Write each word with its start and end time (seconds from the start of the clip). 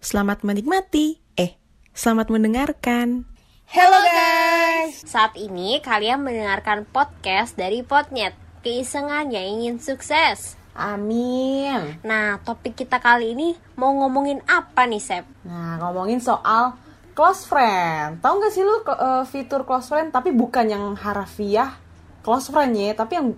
Selamat 0.00 0.40
menikmati. 0.48 1.20
Eh, 1.36 1.60
selamat 1.92 2.32
mendengarkan. 2.32 3.28
Hello 3.68 4.00
guys. 4.00 5.04
Saat 5.04 5.36
ini 5.36 5.76
kalian 5.84 6.24
mendengarkan 6.24 6.88
podcast 6.88 7.52
dari 7.52 7.84
Potnet. 7.84 8.32
Keisengan 8.64 9.28
yang 9.28 9.60
ingin 9.60 9.76
sukses. 9.76 10.56
Amin. 10.72 12.00
Nah, 12.00 12.40
topik 12.40 12.80
kita 12.80 12.96
kali 12.96 13.36
ini 13.36 13.52
mau 13.76 13.92
ngomongin 13.92 14.40
apa 14.48 14.88
nih, 14.88 15.04
Sep? 15.04 15.28
Nah, 15.44 15.76
ngomongin 15.84 16.24
soal 16.24 16.80
close 17.12 17.44
friend. 17.44 18.24
Tahu 18.24 18.40
nggak 18.40 18.52
sih 18.56 18.64
lu 18.64 18.80
uh, 18.80 19.28
fitur 19.28 19.68
close 19.68 19.92
friend 19.92 20.16
tapi 20.16 20.32
bukan 20.32 20.64
yang 20.64 20.96
harafiah 20.96 21.76
close 22.24 22.48
friend 22.48 22.72
ya, 22.72 22.96
tapi 22.96 23.20
yang 23.20 23.36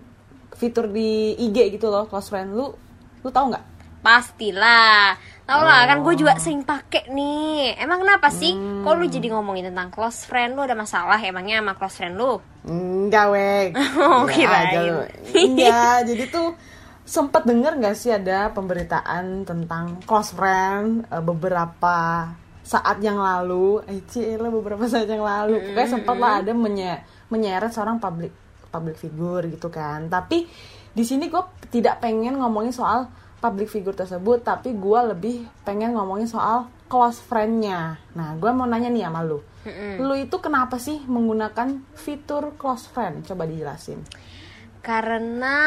fitur 0.55 0.87
di 0.87 1.35
IG 1.43 1.75
gitu 1.75 1.91
loh, 1.91 2.07
close 2.07 2.31
friend. 2.31 2.55
Lu 2.55 2.71
lu 3.27 3.29
tahu 3.35 3.51
nggak? 3.51 3.67
Pastilah. 4.03 5.15
Tau 5.43 5.61
lah, 5.67 5.91
kan 5.91 6.07
gue 6.07 6.15
juga 6.15 6.39
sering 6.39 6.63
pakai 6.63 7.11
nih. 7.11 7.75
Emang 7.83 8.07
kenapa 8.07 8.31
sih? 8.31 8.55
Kok 8.55 8.95
lu 8.95 9.07
jadi 9.11 9.35
ngomongin 9.35 9.75
tentang 9.75 9.91
close 9.91 10.23
friend 10.25 10.55
lu 10.55 10.63
ada 10.63 10.79
masalah 10.79 11.19
emangnya 11.19 11.59
sama 11.59 11.75
close 11.75 11.97
friend 11.99 12.15
lu? 12.15 12.39
Enggak, 12.63 13.27
weh. 13.35 13.75
Oh, 13.99 14.25
kirain. 14.31 15.11
Enggak, 15.35 16.07
jadi 16.07 16.25
tuh 16.31 16.55
sempet 17.03 17.43
denger 17.43 17.83
nggak 17.83 17.97
sih 17.99 18.15
ada 18.15 18.55
pemberitaan 18.55 19.43
tentang 19.43 20.01
close 20.07 20.33
friend 20.33 21.11
eh, 21.11 21.19
beberapa 21.19 22.31
saat 22.63 23.03
yang 23.03 23.19
lalu, 23.19 23.83
eh 23.91 24.07
cila 24.07 24.47
beberapa 24.47 24.87
saat 24.87 25.11
yang 25.11 25.27
lalu, 25.27 25.59
pokoknya 25.59 25.91
sempet 25.99 26.17
lah 26.17 26.33
ada 26.39 26.55
menye 26.55 27.03
menyeret 27.27 27.75
seorang 27.75 27.99
public 27.99 28.31
public 28.71 28.97
figure 28.97 29.45
gitu 29.51 29.67
kan. 29.69 30.07
Tapi 30.07 30.47
di 30.95 31.05
sini 31.05 31.27
gue 31.27 31.43
tidak 31.75 31.99
pengen 31.99 32.39
ngomongin 32.39 32.71
soal 32.71 33.11
public 33.43 33.67
figure 33.67 33.99
tersebut, 33.99 34.47
tapi 34.47 34.71
gue 34.71 35.01
lebih 35.11 35.51
pengen 35.67 35.99
ngomongin 35.99 36.31
soal 36.31 36.71
close 36.87 37.19
friend-nya. 37.19 37.99
Nah, 38.15 38.39
gue 38.39 38.51
mau 38.55 38.71
nanya 38.71 38.87
nih 38.87 39.03
sama 39.11 39.27
lu, 39.27 39.43
lu 39.99 40.15
itu 40.15 40.39
kenapa 40.39 40.79
sih 40.79 41.03
menggunakan 41.03 41.83
fitur 41.99 42.55
close 42.55 42.87
friend? 42.87 43.27
Coba 43.27 43.51
dijelasin. 43.51 43.99
Karena 44.79 45.59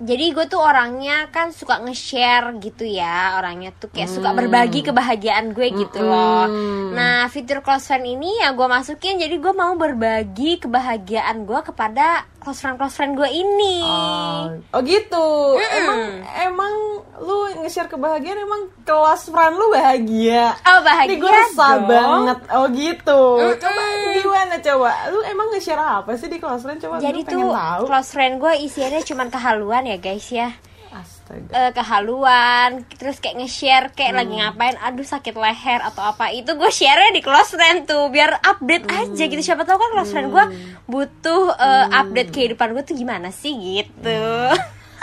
jadi 0.00 0.32
gue 0.32 0.46
tuh 0.48 0.64
orangnya 0.64 1.28
kan 1.28 1.52
suka 1.52 1.76
nge-share 1.84 2.56
gitu 2.56 2.88
ya 2.88 3.36
Orangnya 3.36 3.68
tuh 3.76 3.92
kayak 3.92 4.08
suka 4.08 4.32
berbagi 4.32 4.80
kebahagiaan 4.80 5.52
gue 5.52 5.68
gitu 5.76 6.00
loh 6.00 6.48
Nah 6.96 7.28
fitur 7.28 7.60
close 7.60 7.84
friend 7.84 8.08
ini 8.08 8.40
ya 8.40 8.56
gue 8.56 8.64
masukin 8.64 9.20
Jadi 9.20 9.36
gue 9.36 9.52
mau 9.52 9.76
berbagi 9.76 10.56
kebahagiaan 10.56 11.44
gue 11.44 11.60
kepada 11.60 12.24
close 12.40 12.64
friend-close 12.64 12.96
friend 12.96 13.12
gue 13.20 13.28
ini 13.28 13.84
Oh, 13.84 14.56
oh 14.72 14.80
gitu. 14.80 15.26
Emang 15.60 16.24
emang 16.40 16.72
lu 17.20 17.52
nge-share 17.60 17.92
kebahagiaan 17.92 18.40
emang 18.40 18.72
kelas 18.88 19.28
friend 19.28 19.54
lu 19.60 19.68
bahagia. 19.68 20.56
Oh, 20.64 20.80
bahagia 20.80 21.12
Nih 21.12 21.18
gue 21.20 21.30
resah 21.30 21.76
banget. 21.84 22.38
Oh 22.56 22.66
gitu. 22.72 23.22
Coba 23.60 23.82
gimana 24.16 24.39
coba? 24.60 24.90
Lu 25.08 25.20
emang 25.22 25.48
nge-share 25.50 25.80
apa 25.80 26.14
sih 26.14 26.28
di 26.28 26.36
kelas 26.36 26.60
friend? 26.60 26.78
Coba 26.78 27.00
Jadi 27.00 27.20
tuh 27.24 27.50
tahu. 27.50 27.82
close 27.84 28.10
friend 28.10 28.34
gue 28.36 28.52
isiannya 28.64 29.02
cuman 29.02 29.28
kehaluan 29.28 29.84
ya 29.84 29.96
guys 29.96 30.28
ya 30.28 30.52
Astaga. 30.90 31.54
Eh, 31.54 31.70
kehaluan 31.70 32.82
terus 32.98 33.22
kayak 33.22 33.38
nge-share 33.38 33.94
kayak 33.94 34.18
lagi 34.18 34.34
ngapain 34.34 34.74
aduh 34.76 35.06
sakit 35.06 35.32
leher 35.32 35.78
atau 35.80 36.02
apa 36.02 36.34
itu 36.34 36.50
gue 36.50 36.66
share 36.68 37.14
di 37.14 37.22
close 37.22 37.54
friend 37.54 37.86
tuh 37.86 38.10
biar 38.10 38.42
update 38.42 38.90
aja 38.90 39.22
gitu 39.24 39.38
siapa 39.38 39.62
tahu 39.62 39.78
kan 39.78 39.90
close 39.94 40.10
friend 40.10 40.34
gue 40.34 40.44
butuh 40.84 41.54
eh, 41.54 41.86
update 41.94 42.34
kehidupan 42.34 42.74
gue 42.74 42.82
tuh 42.82 42.98
gimana 42.98 43.30
sih 43.30 43.54
gitu 43.54 44.18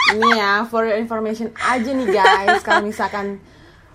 Ini 0.08 0.28
ya 0.40 0.52
for 0.64 0.84
your 0.84 0.96
information 0.96 1.52
aja 1.60 1.84
nih 1.92 2.08
guys. 2.08 2.64
Kalau 2.64 2.80
misalkan 2.80 3.44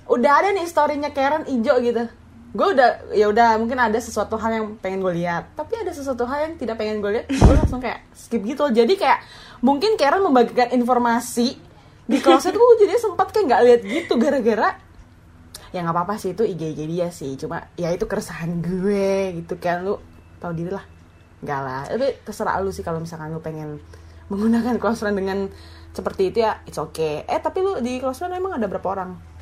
udah 0.06 0.46
ada 0.46 0.50
nih 0.50 0.66
storynya 0.66 1.10
Karen 1.10 1.50
ijo 1.50 1.74
gitu. 1.82 2.06
Gue 2.54 2.68
udah 2.78 3.10
ya 3.18 3.26
udah 3.34 3.58
mungkin 3.58 3.82
ada 3.82 3.98
sesuatu 3.98 4.38
hal 4.38 4.52
yang 4.54 4.66
pengen 4.78 5.02
gue 5.02 5.14
lihat, 5.18 5.58
tapi 5.58 5.74
ada 5.74 5.90
sesuatu 5.90 6.30
hal 6.30 6.50
yang 6.50 6.54
tidak 6.62 6.78
pengen 6.78 7.02
gue 7.02 7.12
lihat, 7.18 7.26
gue 7.26 7.56
langsung 7.58 7.82
kayak 7.82 8.06
skip 8.14 8.46
gitu. 8.46 8.70
Jadi 8.70 8.94
kayak 8.94 9.26
mungkin 9.66 9.98
Karen 9.98 10.22
membagikan 10.22 10.70
informasi 10.70 11.58
di 12.06 12.18
closet 12.22 12.54
gue 12.54 12.70
jadi 12.84 13.00
sempat 13.02 13.34
kayak 13.34 13.46
nggak 13.50 13.62
lihat 13.66 13.82
gitu 13.88 14.14
gara-gara 14.20 14.76
ya 15.74 15.82
nggak 15.82 15.96
apa-apa 15.98 16.22
sih 16.22 16.38
itu 16.38 16.46
IG 16.46 16.62
IG 16.78 16.82
dia 16.86 17.08
sih. 17.10 17.34
Cuma 17.42 17.66
ya 17.74 17.90
itu 17.90 18.06
keresahan 18.06 18.62
gue 18.62 19.42
gitu 19.42 19.58
kan. 19.58 19.82
Lu 19.82 19.98
tahu 20.38 20.54
diri 20.54 20.70
lah. 20.70 20.86
Nggak 21.42 21.60
lah. 21.66 21.84
Tapi 21.90 22.08
terserah 22.22 22.62
lu 22.62 22.70
sih 22.70 22.86
kalau 22.86 23.02
misalkan 23.02 23.34
lu 23.34 23.42
pengen 23.42 23.82
menggunakan 24.30 24.78
friend 25.02 25.18
dengan 25.18 25.50
seperti 25.90 26.30
itu 26.30 26.46
ya 26.46 26.62
it's 26.70 26.78
okay. 26.78 27.26
Eh 27.26 27.42
tapi 27.42 27.66
lu 27.66 27.82
di 27.82 27.98
friend 27.98 28.38
emang 28.38 28.62
ada 28.62 28.70
berapa 28.70 28.86
orang 28.86 29.33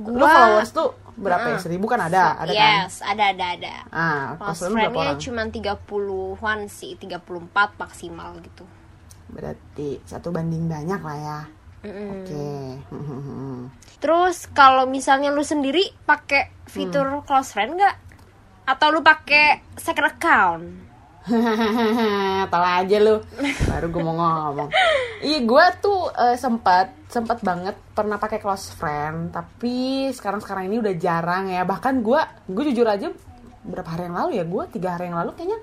lu 0.00 0.14
Gua- 0.16 0.30
followers 0.30 0.70
tuh 0.70 0.88
berapa 1.14 1.46
ya 1.48 1.58
seribu 1.58 1.84
kan 1.84 1.98
ada 2.00 2.38
ada 2.38 2.48
kan 2.48 2.86
yes 2.86 3.02
ada 3.02 3.34
ada 3.34 3.46
ada 3.52 3.74
ah 3.90 4.38
close 4.38 4.64
lu 4.64 4.78
friendnya 4.78 5.18
cuma 5.18 5.42
30-an 5.44 6.58
sih 6.68 6.94
34 6.94 7.26
maksimal 7.74 8.38
gitu 8.38 8.62
berarti 9.28 9.98
satu 10.04 10.30
banding 10.30 10.64
banyak 10.64 11.00
lah 11.00 11.18
ya 11.18 11.40
Mm-mm. 11.80 12.08
oke 12.12 12.46
Terus 13.98 14.46
kalau 14.48 14.86
misalnya 14.86 15.28
lu 15.28 15.42
sendiri 15.42 15.82
pakai 16.00 16.54
fitur 16.64 17.02
Hmm. 17.08 17.22
close 17.22 17.50
friend 17.50 17.74
nggak? 17.74 17.96
Atau 18.64 18.90
lu 18.90 19.00
pakai 19.00 19.58
second 19.74 20.06
account? 20.08 20.64
Tahu 22.52 22.64
aja 22.64 22.96
lu? 23.02 23.20
Baru 23.68 23.86
gue 23.90 24.02
mau 24.02 24.16
ngomong. 24.16 24.70
Iya 25.18 25.42
gue 25.44 25.64
tuh 25.82 26.08
eh, 26.14 26.38
sempat 26.38 26.94
sempat 27.10 27.42
banget 27.42 27.74
pernah 27.96 28.20
pakai 28.20 28.38
close 28.38 28.70
friend 28.70 29.34
Tapi 29.34 30.08
sekarang-sekarang 30.14 30.70
ini 30.70 30.78
udah 30.78 30.94
jarang 30.94 31.50
ya. 31.50 31.66
Bahkan 31.66 32.00
gue 32.00 32.20
gue 32.48 32.64
jujur 32.72 32.86
aja 32.86 33.10
Berapa 33.66 33.98
hari 33.98 34.06
yang 34.08 34.16
lalu 34.16 34.30
ya 34.38 34.44
Gue 34.46 34.64
tiga 34.70 34.94
hari 34.94 35.10
yang 35.10 35.18
lalu 35.18 35.34
kayaknya 35.34 35.58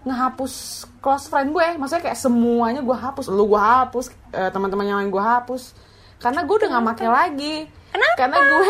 ngehapus 0.00 0.84
close 1.00 1.26
friend 1.32 1.52
gue 1.56 1.66
Maksudnya 1.80 2.04
kayak 2.12 2.18
semuanya 2.20 2.80
gue 2.84 2.96
hapus 2.96 3.32
Lu 3.32 3.48
gue 3.48 3.60
hapus 3.60 4.12
eh, 4.36 4.50
Teman-teman 4.52 4.84
yang 4.84 4.98
lain 5.00 5.10
gue 5.10 5.24
hapus. 5.24 5.72
Karena 6.20 6.44
gue 6.44 6.52
udah 6.52 6.68
gak 6.76 6.84
make 6.84 7.06
lagi. 7.08 7.56
Kenapa? 7.90 8.16
Karena 8.20 8.36
gue 8.36 8.68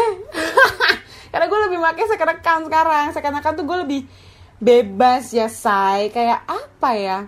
Karena 1.34 1.46
gue 1.50 1.58
lebih 1.66 1.78
pakai 1.82 2.04
second 2.06 2.30
account 2.38 2.64
sekarang 2.70 3.04
Second 3.10 3.34
account 3.42 3.56
tuh 3.58 3.66
gue 3.66 3.78
lebih 3.82 4.00
bebas 4.60 5.32
ya 5.32 5.48
say 5.48 6.12
kayak 6.12 6.44
apa 6.44 6.90
ya? 6.94 7.18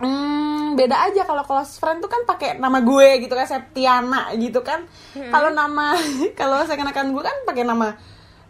Hmm, 0.00 0.76
beda 0.80 0.96
aja 1.12 1.28
kalau 1.28 1.44
close 1.44 1.76
friend 1.76 2.00
tuh 2.00 2.08
kan 2.08 2.24
pakai 2.24 2.56
nama 2.56 2.80
gue 2.80 3.20
gitu 3.20 3.32
kan 3.32 3.48
Septiana 3.48 4.32
gitu 4.36 4.60
kan. 4.60 4.84
Kalau 5.12 5.50
nama 5.50 5.96
kalau 6.40 6.64
second 6.64 6.88
account 6.88 7.12
gue 7.12 7.24
kan 7.24 7.36
pakai 7.44 7.64
nama 7.64 7.96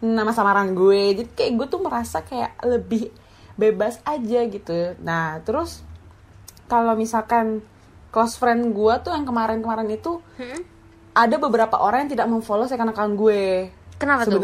nama 0.03 0.31
samaran 0.31 0.71
gue. 0.75 1.23
Jadi 1.23 1.29
kayak 1.35 1.51
gue 1.59 1.67
tuh 1.67 1.81
merasa 1.83 2.23
kayak 2.23 2.55
lebih 2.63 3.11
bebas 3.55 3.99
aja 4.03 4.39
gitu. 4.47 4.95
Nah 5.03 5.39
terus 5.43 5.83
kalau 6.67 6.95
misalkan 6.95 7.59
close 8.11 8.35
friend 8.35 8.71
gue 8.71 8.93
tuh 9.03 9.11
yang 9.11 9.27
kemarin-kemarin 9.27 9.87
itu 9.91 10.19
ada 11.11 11.35
beberapa 11.35 11.75
orang 11.79 12.07
yang 12.07 12.11
tidak 12.15 12.27
memfollow 12.31 12.67
second 12.67 12.91
account 12.91 13.19
gue 13.19 13.67
Kenapa 13.99 14.23
tuh? 14.31 14.39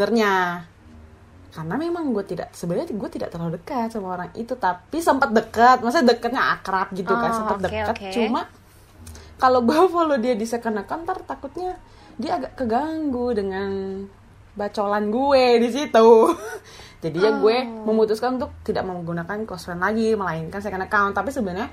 Karena 1.48 1.74
memang 1.74 2.12
gue 2.12 2.24
tidak 2.24 2.52
sebenarnya 2.52 2.90
gue 2.90 3.10
tidak 3.10 3.28
terlalu 3.28 3.56
dekat 3.56 3.88
sama 3.88 4.14
orang 4.14 4.30
itu 4.34 4.52
tapi 4.52 4.98
sempat 4.98 5.32
dekat 5.32 5.80
maksudnya 5.80 6.12
dekatnya 6.12 6.42
akrab 6.54 6.92
gitu 6.92 7.08
kan 7.08 7.30
Oh, 7.30 7.36
sempat 7.36 7.56
oke, 7.56 7.64
dekat 7.64 7.94
oke. 7.96 8.08
cuma 8.12 8.40
kalau 9.36 9.60
gue 9.62 9.80
follow 9.94 10.16
dia 10.16 10.34
di 10.34 10.44
second 10.44 10.76
account 10.76 11.02
ntar 11.02 11.24
takutnya 11.24 11.80
dia 12.14 12.36
agak 12.36 12.52
keganggu 12.54 13.32
dengan 13.32 13.70
bacolan 14.52 15.06
gue 15.06 15.62
di 15.62 15.70
situ. 15.70 16.08
Jadi 16.98 17.14
ya 17.16 17.30
gue 17.32 17.56
Oh. 17.62 17.86
memutuskan 17.86 18.34
untuk 18.34 18.50
tidak 18.60 18.82
menggunakan 18.82 19.46
close 19.46 19.64
friend 19.64 19.78
lagi 19.78 20.18
melainkan 20.18 20.58
second 20.58 20.82
account. 20.82 21.14
Tapi 21.14 21.30
sebenarnya 21.30 21.70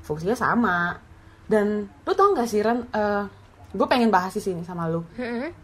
fungsinya 0.00 0.32
sama. 0.32 0.96
Dan 1.44 1.84
lu 1.84 2.12
tau 2.16 2.32
gak 2.32 2.48
sih 2.48 2.64
Ren? 2.64 2.88
Eh, 2.88 3.24
gue 3.68 3.84
pengen 3.84 4.08
bahas 4.08 4.32
di 4.32 4.40
sini 4.40 4.64
sama 4.64 4.88
lu. 4.88 5.04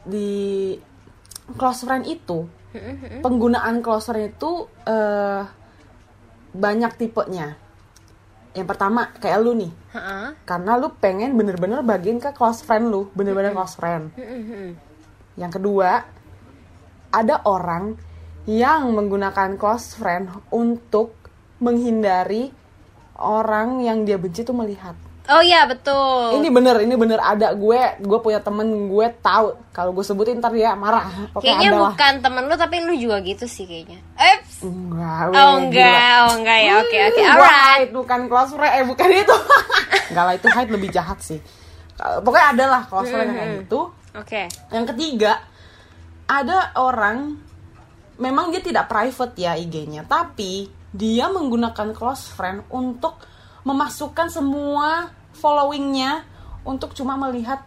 Di 0.04 0.76
close 1.56 1.88
friend 1.88 2.04
itu. 2.04 2.44
Penggunaan 3.24 3.80
close 3.80 4.12
friend 4.12 4.36
itu 4.36 4.68
eh, 4.84 5.42
banyak 6.52 6.92
tipenya. 7.00 7.56
Yang 8.56 8.66
pertama 8.74 9.12
kayak 9.22 9.38
lu 9.44 9.54
nih, 9.54 9.72
Ha-ha. 9.94 10.34
karena 10.42 10.80
lu 10.80 10.90
pengen 10.98 11.38
bener-bener 11.38 11.84
bagiin 11.84 12.18
ke 12.18 12.34
close 12.34 12.64
friend 12.64 12.90
lu, 12.90 13.06
bener-bener 13.14 13.54
close 13.54 13.78
friend. 13.78 14.10
Mm-mm. 14.18 14.74
Yang 15.38 15.52
kedua, 15.60 16.02
ada 17.14 17.36
orang 17.46 17.94
yang 18.48 18.90
menggunakan 18.96 19.54
close 19.60 19.94
friend 19.94 20.32
untuk 20.50 21.14
menghindari 21.60 22.50
orang 23.20 23.84
yang 23.84 24.02
dia 24.02 24.16
benci 24.18 24.42
tuh 24.42 24.56
melihat. 24.56 24.96
Oh 25.28 25.44
iya 25.44 25.68
betul. 25.68 26.40
Ini 26.40 26.48
bener, 26.48 26.80
ini 26.80 26.96
bener 26.96 27.20
ada 27.20 27.52
gue, 27.52 27.80
gue 28.00 28.18
punya 28.24 28.40
temen 28.40 28.88
gue 28.88 29.06
tahu 29.20 29.60
kalau 29.76 29.92
gue 29.92 30.00
sebutin 30.00 30.40
ntar 30.40 30.56
dia 30.56 30.72
marah. 30.72 31.04
Pokoknya 31.36 31.52
kayaknya 31.52 31.68
ada 31.68 31.76
lah. 31.76 31.92
bukan 31.92 32.12
temen 32.24 32.42
lu 32.48 32.54
tapi 32.56 32.76
lu 32.80 32.96
juga 32.96 33.20
gitu 33.20 33.44
sih 33.44 33.68
kayaknya. 33.68 34.00
Eps. 34.16 34.64
Enggak, 34.64 35.28
Oh 35.28 35.32
gila. 35.36 35.52
enggak, 35.60 36.16
oh 36.24 36.32
enggak 36.40 36.58
ya. 36.64 36.72
Oke 36.80 36.98
oke. 37.12 37.22
Alright. 37.28 37.90
bukan 37.92 38.20
close 38.24 38.52
friend, 38.56 38.72
eh 38.72 38.84
bukan 38.88 39.08
itu. 39.12 39.36
Enggak 40.08 40.24
lah, 40.24 40.34
itu 40.40 40.48
hide 40.48 40.72
lebih 40.72 40.88
jahat 40.88 41.18
sih. 41.20 41.40
Pokoknya 42.00 42.46
ada 42.56 42.64
lah 42.64 42.82
close 42.88 43.12
friend 43.12 43.28
yang 43.28 43.36
kayak 43.36 43.52
gitu. 43.68 43.80
Oke. 44.16 44.42
Yang 44.72 44.84
ketiga, 44.96 45.32
ada 46.24 46.72
orang 46.80 47.36
memang 48.16 48.48
dia 48.48 48.64
tidak 48.64 48.88
private 48.88 49.36
ya 49.36 49.60
IG-nya, 49.60 50.08
tapi 50.08 50.72
dia 50.88 51.28
menggunakan 51.28 51.92
close 51.92 52.32
friend 52.32 52.64
untuk 52.72 53.20
memasukkan 53.68 54.32
semua 54.32 55.12
followingnya 55.38 56.26
untuk 56.62 56.92
cuma 56.92 57.14
melihat 57.14 57.62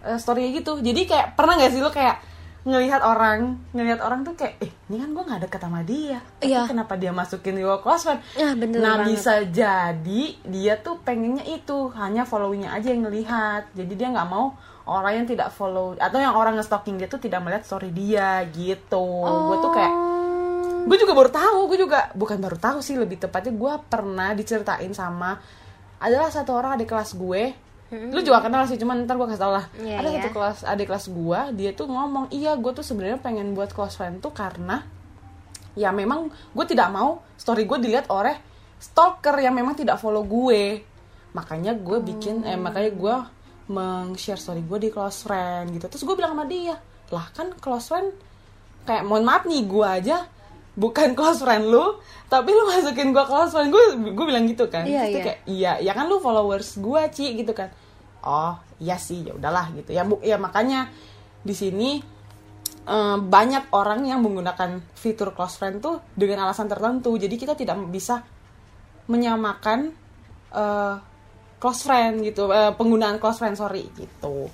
uh, 0.00 0.16
story 0.16 0.50
gitu. 0.52 0.80
Jadi 0.80 1.04
kayak 1.04 1.36
pernah 1.36 1.54
nggak 1.54 1.70
sih 1.70 1.78
lo 1.78 1.92
kayak 1.92 2.32
ngelihat 2.64 3.04
orang, 3.04 3.60
ngelihat 3.76 4.00
orang 4.00 4.24
tuh 4.24 4.32
kayak, 4.32 4.56
eh 4.58 4.72
ini 4.88 4.96
kan 4.96 5.12
gue 5.12 5.20
nggak 5.22 5.40
deket 5.44 5.60
sama 5.60 5.84
dia, 5.84 6.16
tapi 6.40 6.48
Iya. 6.48 6.64
kenapa 6.64 6.96
dia 6.96 7.12
masukin 7.12 7.54
di 7.54 7.64
close 7.76 8.08
friend? 8.08 8.24
Ah, 8.34 8.56
bener 8.56 8.80
nah 8.80 8.96
banget. 8.96 9.06
bisa 9.12 9.32
jadi 9.44 10.22
dia 10.42 10.80
tuh 10.80 10.96
pengennya 10.98 11.44
itu 11.44 11.92
hanya 11.92 12.24
followingnya 12.24 12.72
aja 12.72 12.88
yang 12.88 13.04
ngelihat, 13.04 13.68
jadi 13.70 13.92
dia 13.92 14.08
nggak 14.08 14.28
mau 14.32 14.56
orang 14.88 15.12
yang 15.20 15.26
tidak 15.28 15.52
follow 15.52 15.92
atau 15.94 16.16
yang 16.16 16.32
orang 16.32 16.56
nge-stalking 16.56 16.96
dia 16.96 17.04
tuh 17.04 17.20
tidak 17.20 17.44
melihat 17.44 17.68
story 17.68 17.92
dia 17.92 18.48
gitu. 18.48 19.04
Gue 19.22 19.56
tuh 19.60 19.68
kayak 19.70 19.92
Oh. 19.92 20.88
gue 20.88 20.96
juga 20.96 21.12
baru 21.12 21.28
tahu 21.28 21.58
gue 21.68 21.78
juga 21.80 22.12
bukan 22.12 22.36
baru 22.38 22.56
tahu 22.56 22.78
sih 22.80 22.96
lebih 22.96 23.16
tepatnya 23.16 23.52
gue 23.52 23.72
pernah 23.88 24.32
diceritain 24.32 24.92
sama 24.92 25.36
adalah 26.04 26.28
satu 26.28 26.52
orang 26.52 26.76
adik 26.76 26.92
kelas 26.92 27.16
gue. 27.16 27.56
Lu 27.94 28.20
juga 28.20 28.42
kenal 28.42 28.66
sih 28.68 28.76
cuman 28.76 29.08
ntar 29.08 29.16
gue 29.16 29.24
kasih 29.24 29.40
tau 29.40 29.54
lah. 29.54 29.66
Iya, 29.80 30.02
ada 30.02 30.08
iya. 30.12 30.20
satu 30.20 30.28
kelas 30.34 30.58
adik 30.68 30.86
kelas 30.92 31.06
gue 31.08 31.40
dia 31.56 31.70
tuh 31.72 31.86
ngomong 31.88 32.28
iya 32.34 32.52
gue 32.58 32.72
tuh 32.74 32.84
sebenarnya 32.84 33.22
pengen 33.22 33.56
buat 33.56 33.70
close 33.72 33.96
friend 33.96 34.18
tuh 34.18 34.34
karena 34.34 34.82
ya 35.78 35.94
memang 35.94 36.28
gue 36.28 36.64
tidak 36.66 36.90
mau 36.90 37.22
story 37.38 37.64
gue 37.64 37.78
dilihat 37.80 38.10
oleh 38.10 38.34
stalker 38.82 39.38
yang 39.40 39.56
memang 39.56 39.78
tidak 39.78 39.96
follow 39.96 40.26
gue. 40.26 40.84
Makanya 41.32 41.72
gue 41.78 41.98
bikin 42.02 42.44
eh 42.44 42.58
makanya 42.58 42.90
gue 42.92 43.16
meng-share 43.72 44.36
story 44.36 44.60
gue 44.60 44.76
di 44.76 44.90
close 44.92 45.24
friend 45.24 45.72
gitu. 45.72 45.86
Terus 45.88 46.02
gue 46.04 46.14
bilang 46.18 46.36
sama 46.36 46.44
dia 46.44 46.76
lah 47.14 47.30
kan 47.30 47.54
close 47.62 47.94
friend 47.94 48.10
kayak 48.84 49.06
mohon 49.06 49.22
maaf 49.22 49.46
nih 49.46 49.62
gue 49.64 49.86
aja 49.86 50.26
bukan 50.74 51.14
close 51.14 51.38
friend 51.38 51.70
lu 51.70 52.02
tapi 52.26 52.50
lu 52.50 52.66
masukin 52.66 53.14
gue 53.14 53.24
close 53.24 53.54
friend 53.54 53.70
gue 53.70 53.84
gue 54.10 54.26
bilang 54.26 54.44
gitu 54.50 54.66
kan. 54.66 54.82
Iya, 54.82 55.06
Terus 55.06 55.14
iya. 55.14 55.24
kayak 55.24 55.38
iya 55.46 55.72
ya 55.78 55.92
kan 55.94 56.10
lu 56.10 56.18
followers 56.18 56.78
gue 56.78 57.02
Ci 57.14 57.38
gitu 57.38 57.54
kan. 57.54 57.70
Oh 58.26 58.58
iya 58.82 58.98
sih 58.98 59.22
ya 59.22 59.38
udahlah 59.38 59.70
gitu. 59.76 59.94
Ya 59.94 60.02
bu 60.02 60.18
ya 60.18 60.34
makanya 60.34 60.90
di 61.46 61.54
sini 61.54 62.02
eh, 62.84 63.18
banyak 63.20 63.70
orang 63.70 64.02
yang 64.02 64.18
menggunakan 64.24 64.82
fitur 64.98 65.30
close 65.30 65.56
friend 65.56 65.78
tuh 65.78 66.02
dengan 66.18 66.48
alasan 66.48 66.66
tertentu. 66.66 67.14
Jadi 67.14 67.34
kita 67.38 67.54
tidak 67.54 67.78
bisa 67.92 68.26
menyamakan 69.06 69.92
eh, 70.54 70.94
close 71.60 71.82
friend 71.86 72.24
gitu 72.24 72.50
eh, 72.50 72.72
penggunaan 72.74 73.22
close 73.22 73.38
friend 73.38 73.54
sorry 73.54 73.86
gitu. 73.94 74.48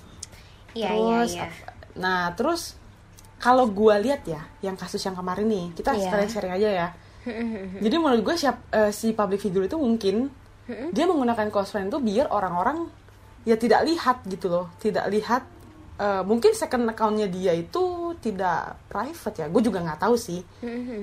Iya, 0.76 0.90
iya, 0.94 1.17
terus 1.25 1.32
iya. 1.34 1.46
apa- 1.49 1.69
nah 1.90 2.31
terus 2.38 2.78
kalau 3.41 3.67
gue 3.67 3.95
lihat 4.05 4.23
ya 4.23 4.45
yang 4.61 4.77
kasus 4.77 5.01
yang 5.01 5.17
kemarin 5.17 5.49
nih 5.49 5.67
kita 5.73 5.91
Iya. 5.91 6.05
sekalian 6.07 6.29
sharing 6.31 6.55
aja 6.55 6.69
ya. 6.71 6.89
Jadi 7.85 7.97
menurut 7.97 8.23
gue 8.23 8.37
siap 8.37 8.69
eh, 8.71 8.93
si 8.93 9.13
public 9.13 9.41
figure 9.41 9.65
itu 9.65 9.75
mungkin 9.75 10.29
dia 10.93 11.03
menggunakan 11.03 11.51
close 11.51 11.75
friend 11.75 11.91
tuh 11.91 11.99
biar 11.99 12.31
orang-orang 12.31 12.87
ya 13.43 13.57
tidak 13.57 13.83
lihat 13.83 14.23
gitu 14.25 14.47
loh 14.47 14.71
tidak 14.79 15.09
lihat 15.11 15.43
eh, 15.99 16.23
mungkin 16.23 16.55
second 16.55 16.87
accountnya 16.87 17.27
dia 17.27 17.51
itu 17.53 18.15
tidak 18.21 18.77
private 18.87 19.37
ya. 19.37 19.47
Gue 19.49 19.61
juga 19.61 19.81
nggak 19.81 20.01
tahu 20.01 20.15
sih. 20.15 20.41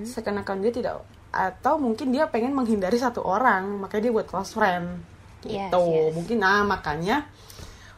Second 0.05 0.39
account 0.39 0.61
dia 0.61 0.71
tidak 0.71 0.93
atau 1.27 1.75
mungkin 1.77 2.09
dia 2.09 2.25
pengen 2.25 2.55
menghindari 2.55 2.95
satu 2.95 3.19
orang 3.21 3.77
makanya 3.77 4.09
dia 4.09 4.13
buat 4.13 4.25
close 4.25 4.53
friend. 4.53 5.03
Yes, 5.45 5.69
gitu. 5.69 5.81
Yes. 5.85 6.11
mungkin 6.17 6.37
nah 6.41 6.65
makanya 6.65 7.29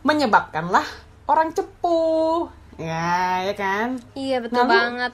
menyebabkanlah 0.02 0.84
orang 1.26 1.52
cepu 1.52 2.48
ya 2.80 3.12
ya 3.44 3.54
kan 3.54 4.00
Iya 4.14 4.40
betul 4.40 4.56
Nah, 4.56 4.66
lu- 4.66 4.72
banget. 4.74 5.14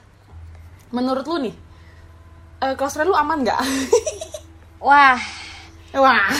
menurut 0.88 1.26
lu 1.26 1.36
nih 1.42 1.54
eh, 2.60 2.74
close 2.74 2.94
friend 2.94 3.10
lu 3.10 3.16
aman 3.16 3.42
nggak 3.42 3.58
Wah, 4.78 5.18
wah 5.92 6.30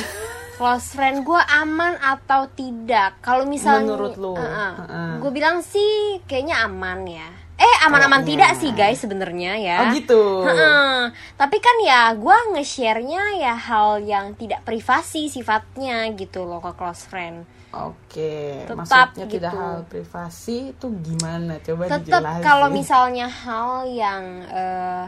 close 0.55 0.94
friend 0.94 1.20
gue 1.20 1.40
aman 1.52 1.99
atau 1.99 2.46
tidak? 2.49 3.19
Kalau 3.20 3.44
misalnya 3.44 3.90
Menurut 3.90 4.14
lu? 4.14 4.32
Heeh. 4.32 5.19
gue 5.19 5.31
bilang 5.31 5.61
sih 5.61 6.20
kayaknya 6.25 6.62
aman 6.62 7.05
ya. 7.06 7.28
Eh 7.56 7.76
aman-aman 7.82 8.20
tidak 8.23 8.52
sih 8.55 8.70
guys 8.70 8.96
sebenarnya 8.99 9.56
ya. 9.56 9.76
oh 9.81 9.87
gitu 9.90 10.44
Heeh. 10.44 11.08
Tapi 11.34 11.56
kan 11.58 11.76
ya 11.82 12.12
gue 12.12 12.37
nge-share-nya 12.52 13.23
ya 13.37 13.55
hal 13.55 14.00
yang 14.00 14.32
tidak 14.32 14.62
privasi 14.62 15.26
sifatnya 15.26 16.06
gitu 16.12 16.44
loh 16.44 16.61
ke 16.61 16.73
close 16.73 17.02
friend. 17.02 17.49
Oke, 17.72 18.64
Tetap 18.64 18.76
maksudnya 18.78 19.26
tidak 19.26 19.52
gitu. 19.52 19.58
hal 19.58 19.76
privasi 19.84 20.58
itu 20.72 20.86
gimana? 21.02 21.58
Coba 21.60 21.82
Tetap 21.86 22.06
dijelasin. 22.06 22.42
kalau 22.42 22.68
misalnya 22.70 23.26
hal 23.26 23.68
yang 23.84 24.22
eh, 24.46 25.04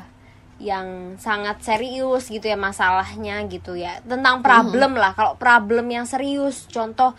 yang 0.58 0.88
sangat 1.16 1.62
serius 1.62 2.26
gitu 2.26 2.42
ya 2.42 2.58
masalahnya 2.58 3.46
gitu 3.46 3.72
ya 3.72 4.02
tentang 4.02 4.42
problem 4.42 4.98
lah. 4.98 5.14
Kalau 5.14 5.32
problem 5.34 5.86
yang 5.86 6.04
serius, 6.04 6.66
contoh 6.66 7.14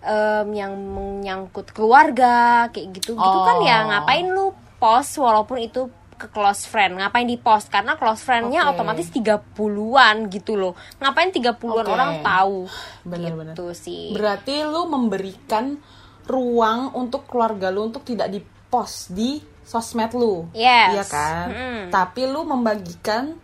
em, 0.00 0.52
yang 0.52 0.76
menyangkut 0.76 1.72
keluarga 1.72 2.68
kayak 2.68 2.92
gitu 2.92 3.16
gitu 3.16 3.38
kan 3.40 3.56
ya 3.60 3.82
Oh. 3.82 3.88
ngapain 3.88 4.26
lu 4.28 4.52
post 4.76 5.16
walaupun 5.16 5.58
itu 5.58 5.88
ke 6.24 6.32
close 6.32 6.64
friend 6.64 6.96
ngapain 6.96 7.28
di 7.28 7.36
post 7.36 7.68
karena 7.68 8.00
close 8.00 8.24
friendnya 8.24 8.72
Oke. 8.72 8.80
otomatis 8.80 9.12
30-an 9.12 10.16
gitu 10.32 10.56
loh 10.56 10.72
ngapain 10.98 11.28
30-an 11.28 11.84
Oke. 11.84 11.92
orang 11.92 12.10
tahu 12.24 12.64
Benar-benar. 13.04 13.52
gitu 13.52 13.76
sih 13.76 14.16
Berarti 14.16 14.64
lu 14.64 14.88
memberikan 14.88 15.76
ruang 16.24 16.96
untuk 16.96 17.28
keluarga 17.28 17.68
lu 17.68 17.92
untuk 17.92 18.00
tidak 18.02 18.32
di-post 18.32 19.12
di 19.12 19.36
sosmed 19.64 20.12
lu. 20.12 20.48
Yes. 20.52 20.92
Iya 20.92 21.04
kan? 21.08 21.46
Mm-mm. 21.52 21.80
Tapi 21.88 22.28
lu 22.28 22.44
membagikan 22.44 23.36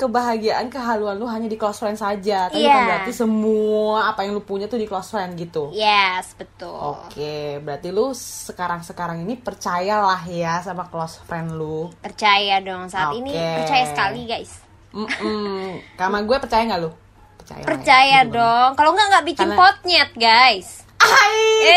kebahagiaan 0.00 0.66
kehaluan 0.66 1.14
lu 1.14 1.26
hanya 1.26 1.44
di 1.44 1.54
close 1.54 1.76
friend 1.76 1.94
saja. 1.94 2.48
Tapi 2.48 2.56
Iya. 2.58 2.72
bukan 2.72 2.86
berarti 2.86 3.12
semua 3.12 4.08
apa 4.08 4.20
yang 4.22 4.32
lu 4.32 4.40
punya 4.40 4.64
tuh 4.64 4.74
di 4.74 4.84
close 4.84 5.10
friend 5.10 5.36
gitu. 5.36 5.68
yes 5.70 6.32
betul 6.34 6.72
Oke, 7.04 7.60
berarti 7.60 7.88
lu 7.88 8.16
sekarang-sekarang 8.16 9.20
ini 9.20 9.36
percayalah 9.36 10.24
ya 10.24 10.58
sama 10.58 10.86
close 10.86 11.20
friend 11.20 11.52
lu. 11.52 11.92
percaya 12.00 12.58
dong 12.58 12.88
saat 12.88 13.12
ini 13.14 13.28
Oke. 13.28 13.48
percaya 13.58 13.84
sekali 13.86 14.20
guys 14.24 14.52
Mm-mm. 14.90 15.78
Sama 15.94 16.18
gue 16.20 16.36
percaya 16.36 16.64
nggak 16.64 16.80
lu? 16.80 16.90
Percaya. 17.36 17.60
ya, 17.60 17.66
percaya 17.66 18.18
gitu 18.22 18.34
dong 18.34 18.70
kalau 18.74 18.90
nggak 18.90 19.06
nggak 19.08 19.24
bikin 19.26 19.46
Karena- 19.46 19.58
potnyet 19.60 20.10
guys 20.14 20.68
Hai, 21.00 21.72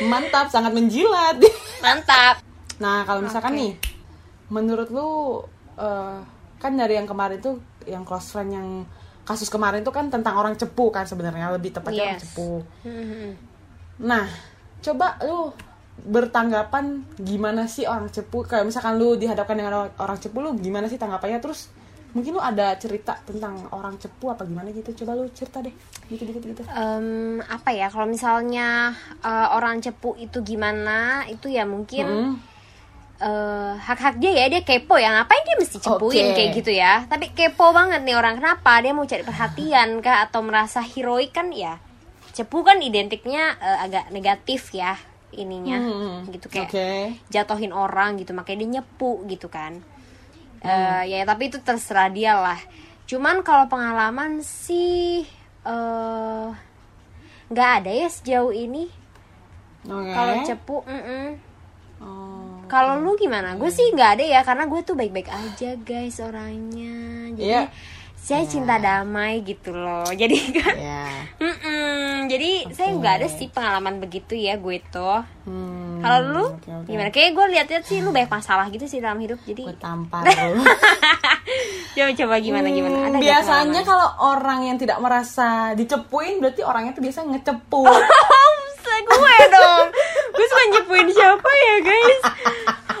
mantap, 0.04 0.48
sangat 0.48 0.72
menjilat. 0.72 1.36
mantap 1.78 2.40
Nah, 2.78 3.02
kalau 3.02 3.20
misalkan 3.20 3.52
Oke. 3.52 3.60
nih, 3.60 3.72
menurut 4.48 4.88
lu 4.88 5.42
eh, 5.78 6.18
kan 6.56 6.72
dari 6.74 6.94
yang 6.94 7.06
kemarin 7.06 7.38
tuh 7.38 7.56
yang 7.84 8.02
close 8.02 8.28
friend 8.28 8.50
yang 8.50 8.68
kasus 9.22 9.46
kemarin 9.46 9.80
tuh 9.80 9.92
kan 9.92 10.08
tentang 10.08 10.34
orang 10.34 10.54
cepu 10.54 10.88
kan 10.88 11.04
sebenarnya 11.04 11.48
lebih 11.50 11.70
tepatnya 11.70 12.02
orang 12.06 12.16
Yes. 12.16 12.24
cepu. 12.26 12.50
Hmm, 12.82 13.30
Nah, 14.00 14.24
coba 14.80 15.18
lu 15.20 15.50
bertanggapan 16.00 16.84
gimana 17.18 17.66
sih 17.66 17.84
orang 17.84 18.08
cepu? 18.08 18.42
Kayak 18.42 18.64
misalkan 18.64 18.96
lu 18.96 19.14
dihadapkan 19.14 19.52
dengan 19.52 19.74
orang- 19.76 19.96
orang 19.98 20.18
cepu 20.18 20.38
lu 20.38 20.54
gimana 20.56 20.86
sih 20.86 20.96
tanggapannya? 20.96 21.38
Terus 21.38 21.68
mungkin 22.08 22.32
lu 22.32 22.40
ada 22.40 22.72
cerita 22.74 23.18
tentang 23.20 23.68
orang 23.68 23.98
cepu 23.98 24.30
apa 24.30 24.42
gimana 24.42 24.70
gitu? 24.70 24.94
Coba 24.96 25.12
lu 25.12 25.28
cerita 25.28 25.60
deh, 25.60 25.74
dikit-dikit 26.06 26.40
gitu. 26.40 26.62
Em, 26.64 27.38
apa 27.42 27.68
ya 27.68 27.86
kalau 27.86 28.06
misalnya 28.06 28.94
eh, 29.20 29.48
orang 29.50 29.78
cepu 29.78 30.14
itu 30.16 30.40
gimana 30.40 30.98
itu 31.26 31.50
ya 31.50 31.62
mungkin 31.62 32.06
Mm. 32.06 32.34
Eh, 33.18 33.72
hak-hak 33.76 34.16
dia 34.16 34.32
ya 34.32 34.46
dia 34.48 34.62
kepo 34.62 34.94
ya 34.94 35.10
ngapain 35.10 35.42
dia 35.42 35.56
mesti 35.58 35.76
cepuin 35.78 36.26
Oke. 36.30 36.34
kayak 36.34 36.50
gitu 36.54 36.70
ya 36.70 37.06
tapi 37.06 37.30
kepo 37.30 37.70
banget 37.70 38.02
nih 38.02 38.14
orang 38.14 38.38
kenapa 38.38 38.78
dia 38.78 38.92
mau 38.92 39.04
cari 39.04 39.22
perhatian 39.22 39.98
kah 39.98 40.24
atau 40.24 40.40
merasa 40.40 40.78
heroik 40.80 41.34
kan 41.34 41.50
ya 41.50 41.78
cepu 42.32 42.62
kan 42.62 42.78
identiknya 42.78 43.58
eh, 43.58 43.78
agak 43.84 44.04
negatif 44.10 44.70
ya 44.70 44.94
ininya 45.28 45.76
Hmm, 45.76 46.30
gitu 46.32 46.48
kayak 46.48 46.72
Oke. 46.72 46.90
jatuhin 47.28 47.70
orang 47.70 48.16
gitu 48.16 48.32
makanya 48.32 48.64
dia 48.64 48.70
nyepu 48.80 49.26
gitu 49.26 49.46
kan 49.46 49.82
Eh, 50.58 51.02
ya 51.06 51.22
tapi 51.22 51.54
itu 51.54 51.62
terserah 51.62 52.10
dia 52.10 52.34
lah 52.34 52.58
cuman 53.06 53.46
kalau 53.46 53.70
pengalaman 53.70 54.42
sih 54.42 55.22
nggak 57.48 57.70
ada 57.78 57.90
ya 57.94 58.08
sejauh 58.10 58.50
ini 58.50 58.90
Oke. 59.86 60.10
kalau 60.10 60.34
cepu 60.42 60.76
mm-mm. 60.82 61.26
Oh. 61.98 62.27
Kalau 62.68 62.94
lu 62.98 63.12
gimana 63.14 63.52
gue 63.54 63.68
sih 63.68 63.88
nggak 63.88 64.10
ada 64.14 64.24
ya 64.28 64.40
karena 64.42 64.64
gue 64.64 64.80
tuh 64.82 64.94
baik-baik 64.94 65.26
aja 65.26 65.74
guys 65.78 66.20
orangnya 66.20 66.96
jadi 67.32 67.48
Iya. 67.48 67.62
saya 68.14 68.44
cinta 68.44 68.76
damai 68.76 69.40
gitu 69.40 69.72
loh 69.72 70.04
jadi 70.20 70.36
kan 70.54 70.74
Ya. 70.74 71.04
Mm-mm. 71.38 72.28
jadi 72.28 72.68
saya 72.70 72.92
nggak 72.92 73.14
ada 73.16 73.28
sih 73.28 73.48
pengalaman 73.48 73.98
begitu 73.98 74.34
ya 74.34 74.54
gue 74.54 74.78
tuh 74.86 75.24
Hmm, 75.42 75.98
kalau 75.98 76.20
lu 76.28 76.44
oke, 76.52 76.68
oke. 76.68 76.86
gimana 76.86 77.08
kayak 77.08 77.32
gue 77.32 77.46
lihat-lihat 77.48 77.80
sih 77.82 77.98
lu 77.98 78.12
banyak 78.12 78.28
masalah 78.28 78.68
gitu 78.68 78.84
sih 78.84 79.00
dalam 79.00 79.16
hidup 79.16 79.40
jadi 79.42 79.64
Gue 79.64 79.80
tampar 79.80 80.20
lu. 80.52 80.60
coba 81.90 82.12
coba 82.14 82.34
gimana 82.38 82.68
gimana 82.68 82.92
Hmm, 82.94 83.06
ada 83.06 83.16
nggak 83.16 83.24
biasanya 83.24 83.80
kalau 83.82 84.08
orang 84.28 84.60
yang 84.62 84.76
tidak 84.76 84.98
merasa 84.98 85.48
dicepuin 85.72 86.36
berarti 86.38 86.60
orangnya 86.60 86.92
tuh 86.92 87.00
biasanya 87.00 87.28
ngecepu. 87.34 87.82
Gue 89.08 89.36
dong 89.48 89.86
gue 90.28 90.46
suka 90.46 90.62
nyepuin 90.70 91.08
siapa 91.08 91.50
ya 91.50 91.76
guys 91.80 92.20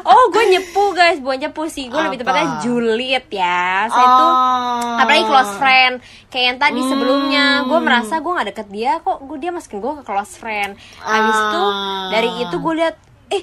guys, 0.08 1.18
bukan 1.20 1.38
cepu 1.38 1.64
sih. 1.68 1.86
Gue 1.86 2.00
lebih 2.00 2.18
tepatnya 2.18 2.60
julid 2.60 3.24
ya. 3.28 3.86
Saya 3.86 4.06
tuh 4.08 4.32
Ah. 4.32 5.04
apalagi 5.04 5.24
close 5.24 5.52
friend. 5.56 5.94
Kayak 6.28 6.44
yang 6.46 6.58
tadi 6.58 6.80
Hmm. 6.80 6.90
sebelumnya. 6.90 7.44
Gue 7.64 7.78
merasa 7.78 8.14
gue 8.16 8.32
nggak 8.32 8.48
deket 8.48 8.68
dia 8.68 8.92
kok. 8.98 9.18
Gue 9.20 9.36
dia 9.36 9.50
masukin 9.50 9.78
gue 9.78 9.92
ke 9.94 10.04
close 10.04 10.34
friend. 10.34 10.76
Abis 10.98 11.36
itu 11.36 11.62
Ah. 11.62 12.08
dari 12.08 12.30
itu 12.40 12.56
gue 12.56 12.74
lihat 12.74 12.94
eh 13.28 13.42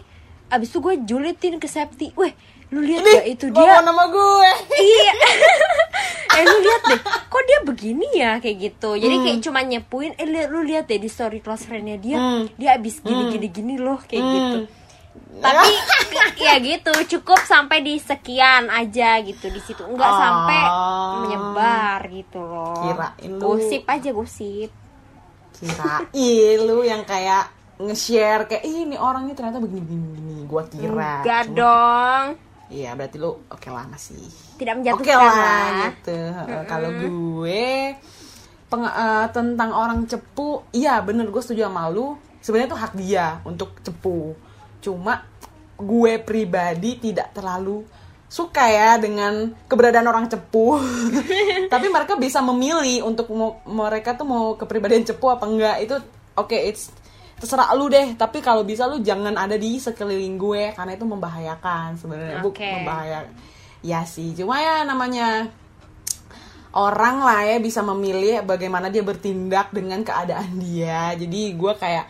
abis 0.49 0.67
itu 0.69 0.79
gue 0.81 0.93
julitin 1.05 1.55
ke 1.57 1.67
Septi. 1.67 2.11
Weh 2.15 2.33
lu 2.73 2.81
lihat 2.81 3.05
gak 3.05 3.29
itu 3.29 3.45
dia? 3.53 3.77
nama 3.79 4.09
gue. 4.09 4.51
iya. 4.83 5.13
Eh 6.33 6.43
lu 6.43 6.57
lihat 6.59 6.81
deh. 6.83 6.99
Kok 7.29 7.43
dia 7.45 7.59
begini 7.61 8.07
ya? 8.11 8.31
Kayak 8.41 8.57
gitu. 8.59 8.97
Jadi 8.97 9.15
kayak 9.21 9.39
cuma 9.39 9.61
nyepuin. 9.61 10.17
Eh 10.17 10.25
lu 10.25 10.65
lihat 10.65 10.89
deh 10.89 10.97
di 10.97 11.07
story 11.07 11.39
close 11.39 11.63
friendnya 11.63 11.95
dia. 11.95 12.17
Hmm. 12.17 12.49
dia 12.57 12.73
abis 12.73 12.99
gini 12.99 13.29
gini 13.29 13.47
gini 13.47 13.75
loh. 13.77 14.01
Kayak 14.01 14.23
Hmm. 14.23 14.33
gitu 14.33 14.59
tapi 15.35 15.67
ya 16.45 16.55
gitu 16.57 16.89
cukup 17.11 17.39
sampai 17.41 17.79
di 17.79 17.97
sekian 17.97 18.67
aja 18.67 19.19
gitu 19.19 19.47
di 19.47 19.59
situ 19.59 19.81
nggak 19.81 20.07
Oh. 20.07 20.17
sampai 20.17 20.61
menyebar 21.19 21.99
gitu 22.09 22.39
loh 22.39 22.75
Kirain 22.81 23.31
lu- 23.31 23.41
gosip 23.41 23.83
aja 23.85 24.09
gosip 24.11 24.69
Kirain 25.53 26.11
lu 26.61 26.81
yang 26.81 27.03
kayak 27.03 27.47
nge-share 27.77 28.43
kayak 28.45 28.63
Ih, 28.63 28.83
ini 28.85 28.95
orang 28.95 29.23
ini 29.23 29.33
ternyata 29.33 29.57
begini 29.57 29.81
begini 29.81 30.07
begini 30.09 30.41
gua 30.45 30.63
kira. 30.65 31.11
enggak 31.21 31.43
Cuma- 31.45 31.55
dong 31.55 32.25
Iya, 32.65 32.89
berarti 32.93 33.17
lu 33.17 33.29
oke 33.45 33.69
lah 33.69 33.85
masih. 33.85 34.25
tidak 34.57 34.81
menjatuhkan 34.81 35.21
lah 35.21 35.29
lah 35.29 35.65
gitu. 35.85 36.17
Heeh, 36.17 36.61
Kalau 36.65 36.89
gue 36.97 37.69
peng- 38.65 38.89
eh, 38.89 39.27
tentang 39.29 39.69
orang 39.69 40.01
cepu, 40.03 40.49
iya 40.71 40.97
bener 40.99 41.29
gue 41.29 41.37
setuju 41.37 41.69
sama 41.69 41.85
lu. 41.87 42.17
Sebenarnya 42.41 42.67
itu 42.67 42.79
hak 42.79 42.93
dia 42.97 43.37
untuk 43.43 43.69
cepu. 43.79 44.33
Cuma 44.79 45.23
gue 45.75 46.13
pribadi 46.23 46.95
tidak 46.97 47.35
terlalu 47.35 47.83
suka 48.25 48.67
ya 48.67 48.97
dengan 48.97 49.53
keberadaan 49.67 50.07
orang 50.07 50.25
cepu. 50.27 50.79
Tapi 51.73 51.87
mereka 51.87 52.15
bisa 52.15 52.43
memilih 52.43 53.05
untuk 53.05 53.31
mau 53.31 53.59
mereka 53.63 54.17
tuh 54.17 54.27
mau 54.27 54.45
kepribadian 54.55 55.05
cepu 55.05 55.29
apa 55.29 55.45
enggak. 55.47 55.77
Itu 55.83 55.95
oke, 56.35 56.55
it's 56.55 56.91
terserah 57.39 57.71
lu 57.75 57.87
deh. 57.87 58.15
Tapi 58.15 58.39
kalau 58.39 58.63
bisa 58.63 58.87
lu 58.87 58.99
jangan 58.99 59.35
ada 59.35 59.55
di 59.55 59.77
sekeliling 59.77 60.35
gue 60.35 60.71
karena 60.73 60.95
itu 60.95 61.05
membahayakan 61.07 61.95
sebenarnya. 61.99 62.39
Bu- 62.43 62.51
Oke. 62.51 62.65
membahayakan. 62.65 63.33
Ya 63.85 64.01
sih, 64.01 64.33
cuma 64.33 64.57
ya 64.57 64.81
namanya 64.81 65.45
orang 66.75 67.23
lah 67.23 67.45
ya 67.47 67.57
bisa 67.61 67.79
memilih 67.79 68.43
bagaimana 68.43 68.91
dia 68.91 69.05
bertindak 69.05 69.71
dengan 69.71 70.03
keadaan 70.03 70.59
dia. 70.59 71.13
Jadi 71.15 71.53
gue 71.55 71.73
kayak 71.77 72.05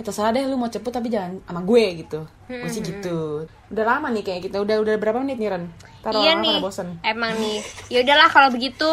ya 0.00 0.08
terserah 0.08 0.32
deh 0.32 0.48
lu 0.48 0.56
mau 0.56 0.66
cepet 0.66 0.88
tapi 0.88 1.12
jangan 1.12 1.44
sama 1.44 1.60
gue 1.60 1.84
gitu. 2.00 2.20
Gue 2.48 2.70
sih 2.72 2.80
gitu. 2.80 3.44
Udah 3.68 3.84
lama 3.84 4.08
nih 4.08 4.24
kayak 4.24 4.48
kita. 4.48 4.56
Udah 4.56 4.80
udah 4.80 4.96
berapa 4.96 5.20
menit 5.20 5.36
nih 5.36 5.52
Ren? 5.52 5.68
Taruh 6.00 6.24
iya 6.24 6.32
nih 6.32 6.64
bosen. 6.64 6.96
emang 7.04 7.36
nih 7.36 7.60
ya 7.92 8.00
udahlah 8.00 8.32
kalau 8.32 8.48
begitu 8.48 8.88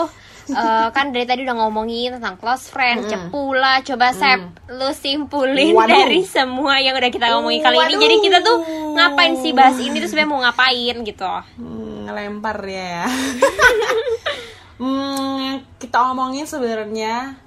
eh, 0.52 0.88
kan 0.92 1.16
dari 1.16 1.24
tadi 1.24 1.48
udah 1.48 1.56
ngomongin 1.56 2.20
tentang 2.20 2.36
close 2.36 2.68
friend 2.68 3.08
cepu 3.08 3.56
lah 3.56 3.80
coba 3.80 4.12
Sep 4.12 4.44
lu 4.68 4.92
simpulin 4.92 5.72
Waduh. 5.72 5.88
dari 5.88 6.28
semua 6.28 6.84
yang 6.84 7.00
udah 7.00 7.08
kita 7.08 7.32
ngomongin 7.32 7.64
kali 7.64 7.80
ini 7.80 7.96
jadi 7.96 8.16
kita 8.20 8.38
tuh 8.44 8.58
ngapain 8.92 9.40
sih 9.40 9.56
bahas 9.56 9.80
ini 9.80 10.04
tuh 10.04 10.12
sebenarnya 10.12 10.28
mau 10.28 10.44
ngapain 10.44 10.96
gitu 11.00 11.24
Hmm, 11.56 12.12
ngelempar 12.12 12.60
ya. 12.68 13.08
hmm, 14.84 15.64
kita 15.80 16.12
omongin 16.12 16.44
sebenarnya 16.44 17.40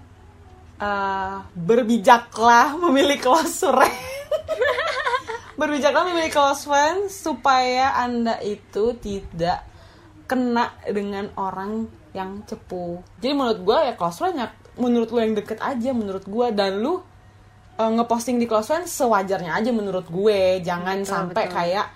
eh, 0.81 1.37
berbijaklah 1.55 2.75
memilih 2.81 3.21
close 3.21 3.69
friend. 3.69 4.01
berbijaklah 5.61 6.09
memilih 6.09 6.33
close 6.33 6.65
friend 6.65 7.13
supaya 7.13 8.01
anda 8.01 8.41
itu 8.41 8.97
tidak 8.97 9.69
kena 10.25 10.73
dengan 10.89 11.29
orang 11.37 11.85
yang 12.17 12.43
cepu. 12.49 13.05
Jadi 13.21 13.33
menurut 13.37 13.61
gue 13.61 13.79
ya 13.93 13.95
close 13.95 14.19
friend 14.19 14.37
ya 14.41 14.49
menurut 14.81 15.13
lu 15.13 15.21
yang 15.21 15.37
deket 15.37 15.61
aja 15.61 15.91
menurut 15.93 16.25
gue 16.25 16.47
dan 16.57 16.81
lu 16.81 17.05
eh, 17.77 17.91
ngeposting 17.93 18.41
di 18.41 18.49
close 18.49 18.73
friend 18.73 18.89
sewajarnya 18.89 19.53
aja 19.53 19.71
menurut 19.71 20.09
gue. 20.09 20.65
Jangan 20.65 21.05
sampai 21.05 21.45
kayak 21.47 21.87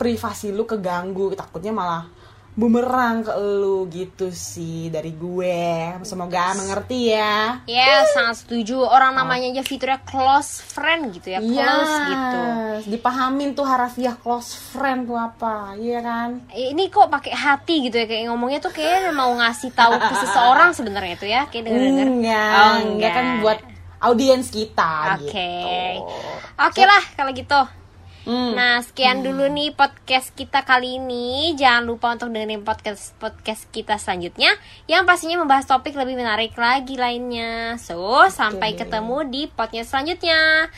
privasi 0.00 0.50
lu 0.50 0.66
keganggu 0.66 1.36
takutnya 1.38 1.70
malah 1.70 2.08
bumerang 2.52 3.24
ke 3.24 3.32
lu 3.32 3.88
gitu 3.88 4.28
sih 4.28 4.92
dari 4.92 5.16
gue. 5.16 5.96
Semoga 6.04 6.52
mengerti 6.52 7.16
ya. 7.16 7.64
Ya 7.64 8.04
sangat 8.12 8.44
setuju. 8.44 8.84
Orang 8.84 9.16
namanya 9.16 9.48
aja 9.56 9.64
fiturnya 9.64 10.00
close 10.04 10.60
friend 10.60 11.16
gitu 11.16 11.32
ya 11.32 11.40
close 11.40 11.94
gitu. 12.12 12.40
Yes, 12.44 12.82
dipahamin 12.88 13.56
tuh 13.56 13.64
harafiah 13.64 14.16
close 14.20 14.52
friend 14.52 15.08
tuh 15.08 15.16
apa 15.16 15.76
iya 15.80 16.04
kan? 16.04 16.44
Ini 16.52 16.92
kok 16.92 17.08
pakai 17.08 17.32
hati 17.32 17.88
gitu 17.88 17.96
ya 17.96 18.04
kayak 18.04 18.28
ngomongnya 18.28 18.60
tuh 18.60 18.72
kayak 18.72 19.16
mau 19.16 19.32
ngasih 19.32 19.72
tahu 19.72 19.96
ke 19.96 20.14
seseorang 20.20 20.70
sebenarnya 20.78 21.12
itu 21.16 21.26
ya 21.28 21.42
kayak 21.48 21.64
denger 21.68 21.80
denger 21.88 22.08
enggak. 22.20 22.52
enggak. 22.84 23.12
Kan 23.16 23.26
buat 23.40 23.58
audiens 24.02 24.52
kita 24.52 25.16
Oke. 25.16 25.24
gitu. 25.24 26.20
Oke 26.60 26.82
lah 26.84 27.02
kalau 27.16 27.32
gitu. 27.32 27.81
Hmm. 28.22 28.54
Nah, 28.54 28.78
sekian 28.84 29.26
dulu 29.26 29.50
nih 29.50 29.74
podcast 29.74 30.30
kita 30.34 30.62
kali 30.62 31.02
ini. 31.02 31.58
Jangan 31.58 31.82
lupa 31.82 32.14
untuk 32.14 32.30
dengerin 32.30 32.62
podcast 32.62 33.18
podcast 33.18 33.66
kita 33.74 33.98
selanjutnya 33.98 34.54
yang 34.86 35.02
pastinya 35.02 35.42
membahas 35.42 35.66
topik 35.66 35.98
lebih 35.98 36.14
menarik 36.14 36.54
lagi 36.54 36.94
lainnya. 36.94 37.74
So, 37.82 38.30
sampai 38.30 38.78
ketemu 38.78 39.26
di 39.26 39.42
podcast 39.50 39.90
selanjutnya. 39.90 40.70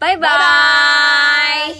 Bye 0.00 0.16
bye. 0.16 1.72